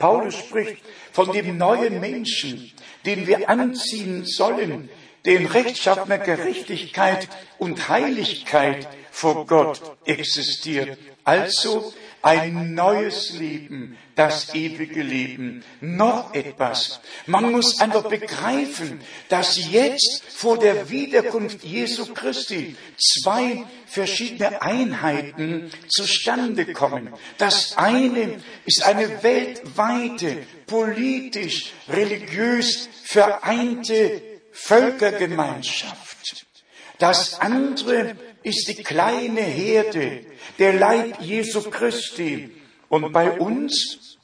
Paulus 0.02 0.34
spricht 0.34 0.82
von 1.12 1.30
dem 1.30 1.56
neuen 1.58 2.00
Menschen, 2.00 2.72
den 3.06 3.28
wir 3.28 3.48
anziehen 3.48 4.24
sollen, 4.24 4.88
den 5.24 5.46
rechtschaffener 5.46 6.18
Gerechtigkeit 6.18 7.28
und 7.58 7.88
Heiligkeit 7.88 8.88
vor 9.12 9.46
Gott 9.46 9.80
existiert. 10.04 10.98
Also 11.22 11.94
ein 12.22 12.74
neues 12.74 13.32
Leben, 13.32 13.98
das 14.14 14.54
ewige 14.54 15.02
Leben. 15.02 15.64
Noch 15.80 16.32
etwas. 16.34 17.00
Man 17.26 17.50
muss 17.50 17.80
einfach 17.80 18.08
begreifen, 18.08 19.00
dass 19.28 19.56
jetzt 19.70 20.22
vor 20.28 20.58
der 20.58 20.88
Wiederkunft 20.88 21.64
Jesu 21.64 22.06
Christi 22.14 22.76
zwei 22.96 23.64
verschiedene 23.86 24.62
Einheiten 24.62 25.70
zustande 25.88 26.72
kommen. 26.72 27.12
Das 27.38 27.76
eine 27.76 28.40
ist 28.64 28.84
eine 28.84 29.22
weltweite, 29.22 30.38
politisch, 30.66 31.72
religiös 31.88 32.88
vereinte 33.02 34.22
Völkergemeinschaft. 34.52 36.46
Das 36.98 37.40
andere 37.40 38.14
ist 38.42 38.68
die 38.68 38.82
kleine 38.82 39.40
Herde, 39.40 40.24
der 40.58 40.74
Leib 40.74 41.20
Jesu 41.20 41.62
Christi. 41.70 42.50
Und 42.88 43.12
bei 43.12 43.38
uns, 43.38 44.18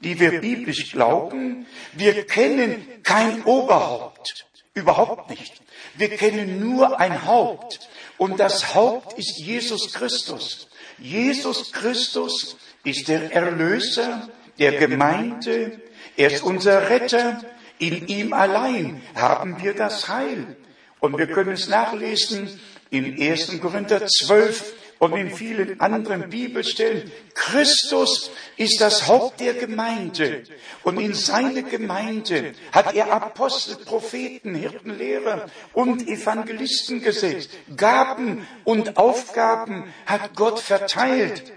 die 0.00 0.18
wir 0.18 0.40
biblisch 0.40 0.92
glauben, 0.92 1.66
wir 1.92 2.26
kennen 2.26 2.86
kein 3.02 3.44
Oberhaupt. 3.44 4.46
Überhaupt 4.74 5.30
nicht. 5.30 5.62
Wir 5.96 6.10
kennen 6.10 6.60
nur 6.60 7.00
ein 7.00 7.26
Haupt. 7.26 7.88
Und 8.18 8.40
das 8.40 8.74
Haupt 8.74 9.18
ist 9.18 9.38
Jesus 9.38 9.92
Christus. 9.92 10.68
Jesus 10.98 11.72
Christus 11.72 12.56
ist 12.84 13.08
der 13.08 13.32
Erlöser 13.32 14.28
der 14.58 14.72
Gemeinde. 14.72 15.80
Er 16.16 16.30
ist 16.30 16.42
unser 16.42 16.88
Retter. 16.88 17.42
In 17.78 18.06
ihm 18.08 18.32
allein 18.32 19.02
haben 19.14 19.62
wir 19.62 19.74
das 19.74 20.08
Heil. 20.08 20.56
Und 21.00 21.18
wir 21.18 21.26
können 21.26 21.52
es 21.52 21.68
nachlesen 21.68 22.58
in 22.90 23.20
1. 23.20 23.60
Korinther 23.60 24.06
12 24.06 24.74
und 24.98 25.14
in 25.14 25.30
vielen 25.30 25.78
anderen 25.80 26.28
Bibelstellen. 26.30 27.12
Christus 27.34 28.30
ist 28.56 28.80
das 28.80 29.06
Haupt 29.06 29.40
der 29.40 29.52
Gemeinde. 29.54 30.42
Und 30.82 30.98
in 30.98 31.14
seine 31.14 31.62
Gemeinde 31.62 32.54
hat 32.72 32.94
er 32.94 33.12
Apostel, 33.12 33.76
Propheten, 33.76 34.54
Hirten, 34.54 34.96
Lehrer 34.96 35.50
und 35.74 36.08
Evangelisten 36.08 37.02
gesetzt. 37.02 37.50
Gaben 37.76 38.48
und 38.64 38.96
Aufgaben 38.96 39.92
hat 40.06 40.34
Gott 40.34 40.60
verteilt. 40.60 41.52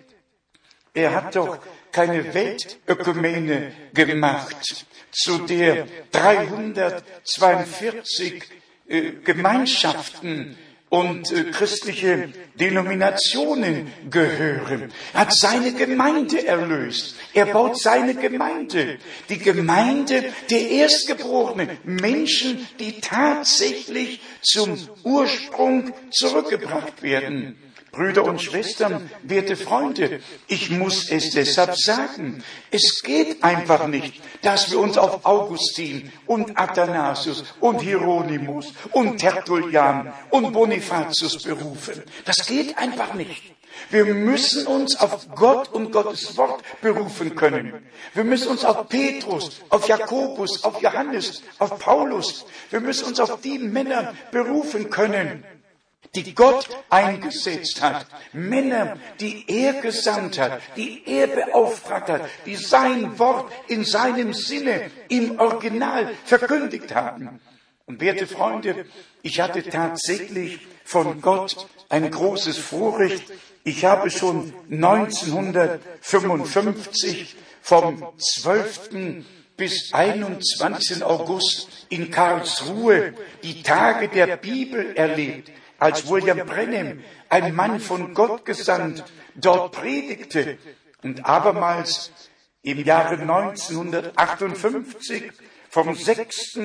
Er 0.93 1.15
hat 1.15 1.33
doch 1.35 1.59
keine 1.91 2.33
Weltökumene 2.33 3.71
gemacht, 3.93 4.85
zu 5.11 5.39
der 5.39 5.87
342 6.11 8.43
äh, 8.87 9.11
Gemeinschaften 9.23 10.57
und 10.89 11.31
äh, 11.31 11.45
christliche 11.45 12.29
Denominationen 12.59 13.91
gehören. 14.09 14.91
Er 15.13 15.19
hat 15.21 15.33
seine 15.33 15.73
Gemeinde 15.73 16.45
erlöst. 16.45 17.15
Er 17.33 17.45
baut 17.47 17.79
seine 17.79 18.15
Gemeinde. 18.15 18.97
Die 19.29 19.37
Gemeinde 19.37 20.25
der 20.49 20.69
Erstgeborenen. 20.69 21.69
Menschen, 21.83 22.67
die 22.79 22.99
tatsächlich 22.99 24.19
zum 24.41 24.77
Ursprung 25.03 25.93
zurückgebracht 26.11 27.03
werden. 27.03 27.55
Brüder 27.91 28.23
und 28.23 28.41
Schwestern, 28.41 29.09
werte 29.23 29.55
Freunde, 29.55 30.19
ich 30.47 30.69
muss 30.69 31.09
es 31.09 31.31
deshalb 31.31 31.75
sagen. 31.75 32.43
Es 32.69 33.01
geht 33.01 33.43
einfach 33.43 33.87
nicht, 33.87 34.21
dass 34.43 34.71
wir 34.71 34.79
uns 34.79 34.97
auf 34.97 35.25
Augustin 35.25 36.11
und 36.27 36.57
Athanasius 36.57 37.43
und 37.59 37.81
Hieronymus 37.81 38.73
und 38.91 39.17
Tertullian 39.17 40.13
und 40.29 40.53
Bonifatius 40.79 41.43
berufen. 41.43 42.03
Das 42.25 42.47
geht 42.47 42.77
einfach 42.77 43.13
nicht. 43.13 43.53
Wir 43.91 44.05
müssen 44.05 44.67
uns 44.67 44.95
auf 44.97 45.27
Gott 45.35 45.69
und 45.69 45.91
Gottes 45.91 46.35
Wort 46.37 46.63
berufen 46.81 47.35
können. 47.35 47.73
Wir 48.13 48.23
müssen 48.23 48.49
uns 48.49 48.65
auf 48.65 48.89
Petrus, 48.89 49.61
auf 49.69 49.87
Jakobus, 49.87 50.63
auf 50.63 50.81
Johannes, 50.81 51.43
auf 51.59 51.79
Paulus, 51.79 52.45
wir 52.71 52.81
müssen 52.81 53.05
uns 53.05 53.19
auf 53.19 53.41
die 53.41 53.59
Männer 53.59 54.13
berufen 54.31 54.89
können, 54.89 55.45
die 56.15 56.33
Gott 56.33 56.67
eingesetzt 56.89 57.81
hat. 57.81 58.07
Männer, 58.33 58.97
die 59.19 59.45
er 59.47 59.73
gesandt 59.73 60.39
hat, 60.39 60.59
die 60.75 61.03
er 61.05 61.27
beauftragt 61.27 62.09
hat, 62.09 62.21
die 62.45 62.55
sein 62.55 63.17
Wort 63.19 63.51
in 63.67 63.85
seinem 63.85 64.33
Sinne 64.33 64.91
im 65.07 65.39
Original 65.39 66.11
verkündigt 66.25 66.93
haben. 66.93 67.39
Und 67.85 68.01
werte 68.01 68.27
Freunde, 68.27 68.85
ich 69.21 69.41
hatte 69.41 69.63
tatsächlich 69.63 70.67
von 70.83 71.21
Gott 71.21 71.67
ein 71.89 72.09
großes 72.09 72.57
Vorrecht. 72.57 73.31
Ich 73.63 73.85
habe 73.85 74.09
schon 74.09 74.51
1955 74.71 77.35
vom 77.61 78.07
12. 78.17 79.23
bis 79.57 79.93
21. 79.93 81.03
August 81.03 81.85
in 81.89 82.09
Karlsruhe 82.09 83.13
die 83.43 83.61
Tage 83.61 84.07
der 84.07 84.37
Bibel 84.37 84.95
erlebt 84.95 85.51
als 85.79 86.09
William 86.09 86.45
Brennan, 86.45 87.03
ein 87.29 87.55
Mann 87.55 87.79
von 87.79 88.13
Gott 88.13 88.43
gesandt, 88.45 89.03
dort 89.35 89.73
predigte 89.73 90.57
und 91.03 91.25
abermals 91.25 92.11
im 92.61 92.83
Jahre 92.83 93.17
1958 93.17 95.31
vom 95.69 95.95
6. 95.95 96.59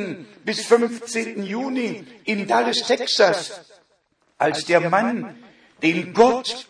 bis 0.44 0.64
15. 0.66 1.42
Juni 1.42 2.04
in 2.24 2.46
Dallas, 2.46 2.78
Texas, 2.86 3.60
als 4.38 4.64
der 4.64 4.88
Mann, 4.88 5.36
den 5.82 6.12
Gott 6.12 6.66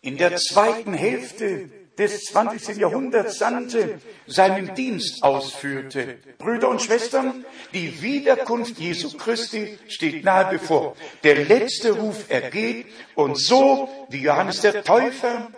in 0.00 0.16
der 0.16 0.36
zweiten 0.36 0.94
Hälfte 0.94 1.70
des 1.96 2.24
20. 2.24 2.76
Jahrhunderts 2.76 3.38
sandte, 3.38 4.00
seinen 4.26 4.74
Dienst 4.74 5.22
ausführte. 5.22 6.18
Brüder 6.38 6.68
und 6.68 6.82
Schwestern, 6.82 7.44
die 7.72 8.02
Wiederkunft 8.02 8.78
Jesu 8.78 9.16
Christi 9.16 9.78
steht 9.88 10.24
nahe 10.24 10.50
bevor. 10.50 10.94
Der 11.22 11.44
letzte 11.44 11.92
Ruf 11.92 12.28
ergeht 12.28 12.86
und 13.14 13.40
so 13.40 13.88
wie 14.10 14.22
Johannes 14.22 14.60
der 14.60 14.84
Täufer 14.84 15.48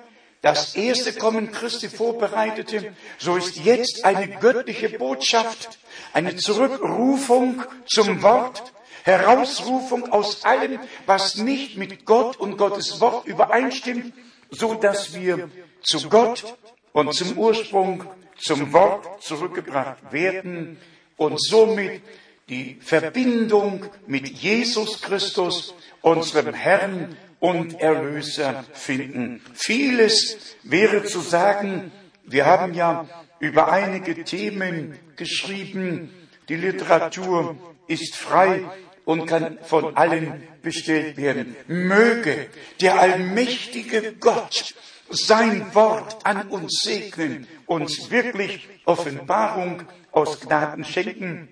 das 0.42 0.74
erste 0.76 1.12
Kommen 1.12 1.50
Christi 1.50 1.88
vorbereitete, 1.88 2.94
so 3.18 3.36
ist 3.36 3.56
jetzt 3.56 4.04
eine 4.04 4.28
göttliche 4.28 4.90
Botschaft, 4.90 5.78
eine 6.12 6.36
Zurückrufung 6.36 7.64
zum 7.86 8.22
Wort, 8.22 8.72
Herausrufung 9.02 10.12
aus 10.12 10.44
allem, 10.44 10.78
was 11.06 11.36
nicht 11.36 11.76
mit 11.76 12.04
Gott 12.04 12.36
und 12.36 12.56
Gottes 12.56 13.00
Wort 13.00 13.26
übereinstimmt, 13.26 14.12
so 14.50 14.74
dass 14.74 15.14
wir 15.14 15.50
zu 15.82 16.08
Gott 16.08 16.56
und 16.92 17.14
zum 17.14 17.36
Ursprung, 17.38 18.04
zum 18.36 18.72
Wort 18.72 19.22
zurückgebracht 19.22 20.12
werden 20.12 20.78
und 21.16 21.40
somit 21.40 22.02
die 22.48 22.78
Verbindung 22.80 23.86
mit 24.06 24.28
Jesus 24.28 25.02
Christus, 25.02 25.74
unserem 26.00 26.54
Herrn 26.54 27.16
und 27.40 27.80
Erlöser 27.80 28.64
finden. 28.72 29.42
Vieles 29.54 30.56
wäre 30.62 31.04
zu 31.04 31.20
sagen. 31.20 31.92
Wir 32.24 32.46
haben 32.46 32.74
ja 32.74 33.06
über 33.38 33.70
einige 33.70 34.24
Themen 34.24 34.98
geschrieben. 35.16 36.10
Die 36.48 36.56
Literatur 36.56 37.56
ist 37.86 38.16
frei 38.16 38.64
und 39.04 39.26
kann 39.26 39.58
von 39.62 39.96
allen 39.96 40.42
bestellt 40.62 41.16
werden. 41.16 41.56
Möge 41.66 42.48
der 42.80 42.98
allmächtige 43.00 44.14
Gott 44.20 44.74
sein 45.10 45.74
Wort 45.74 46.26
an 46.26 46.48
uns 46.48 46.82
segnen, 46.82 47.46
uns 47.66 48.10
wirklich 48.10 48.68
Offenbarung 48.84 49.82
aus 50.12 50.40
Gnaden 50.40 50.84
schenken, 50.84 51.48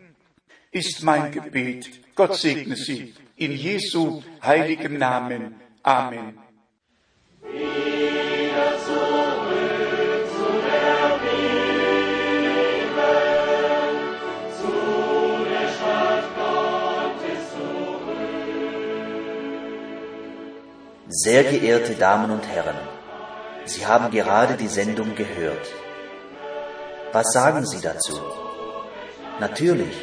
ist 0.77 1.03
mein 1.03 1.33
Gebet. 1.33 1.89
Gott 2.15 2.35
segne 2.37 2.77
Sie 2.77 3.15
in 3.37 3.53
Jesu 3.53 4.23
heiligem 4.43 4.99
Namen. 4.99 5.55
Amen. 5.83 6.39
Sehr 21.09 21.45
geehrte 21.45 21.95
Damen 21.95 22.31
und 22.31 22.47
Herren, 22.47 22.77
Sie 23.65 23.87
haben 23.87 24.11
gerade 24.11 24.55
die 24.57 24.69
Sendung 24.69 25.15
gehört. 25.15 25.67
Was 27.13 27.33
sagen 27.33 27.65
Sie 27.65 27.81
dazu? 27.81 28.21
Natürlich 29.41 29.97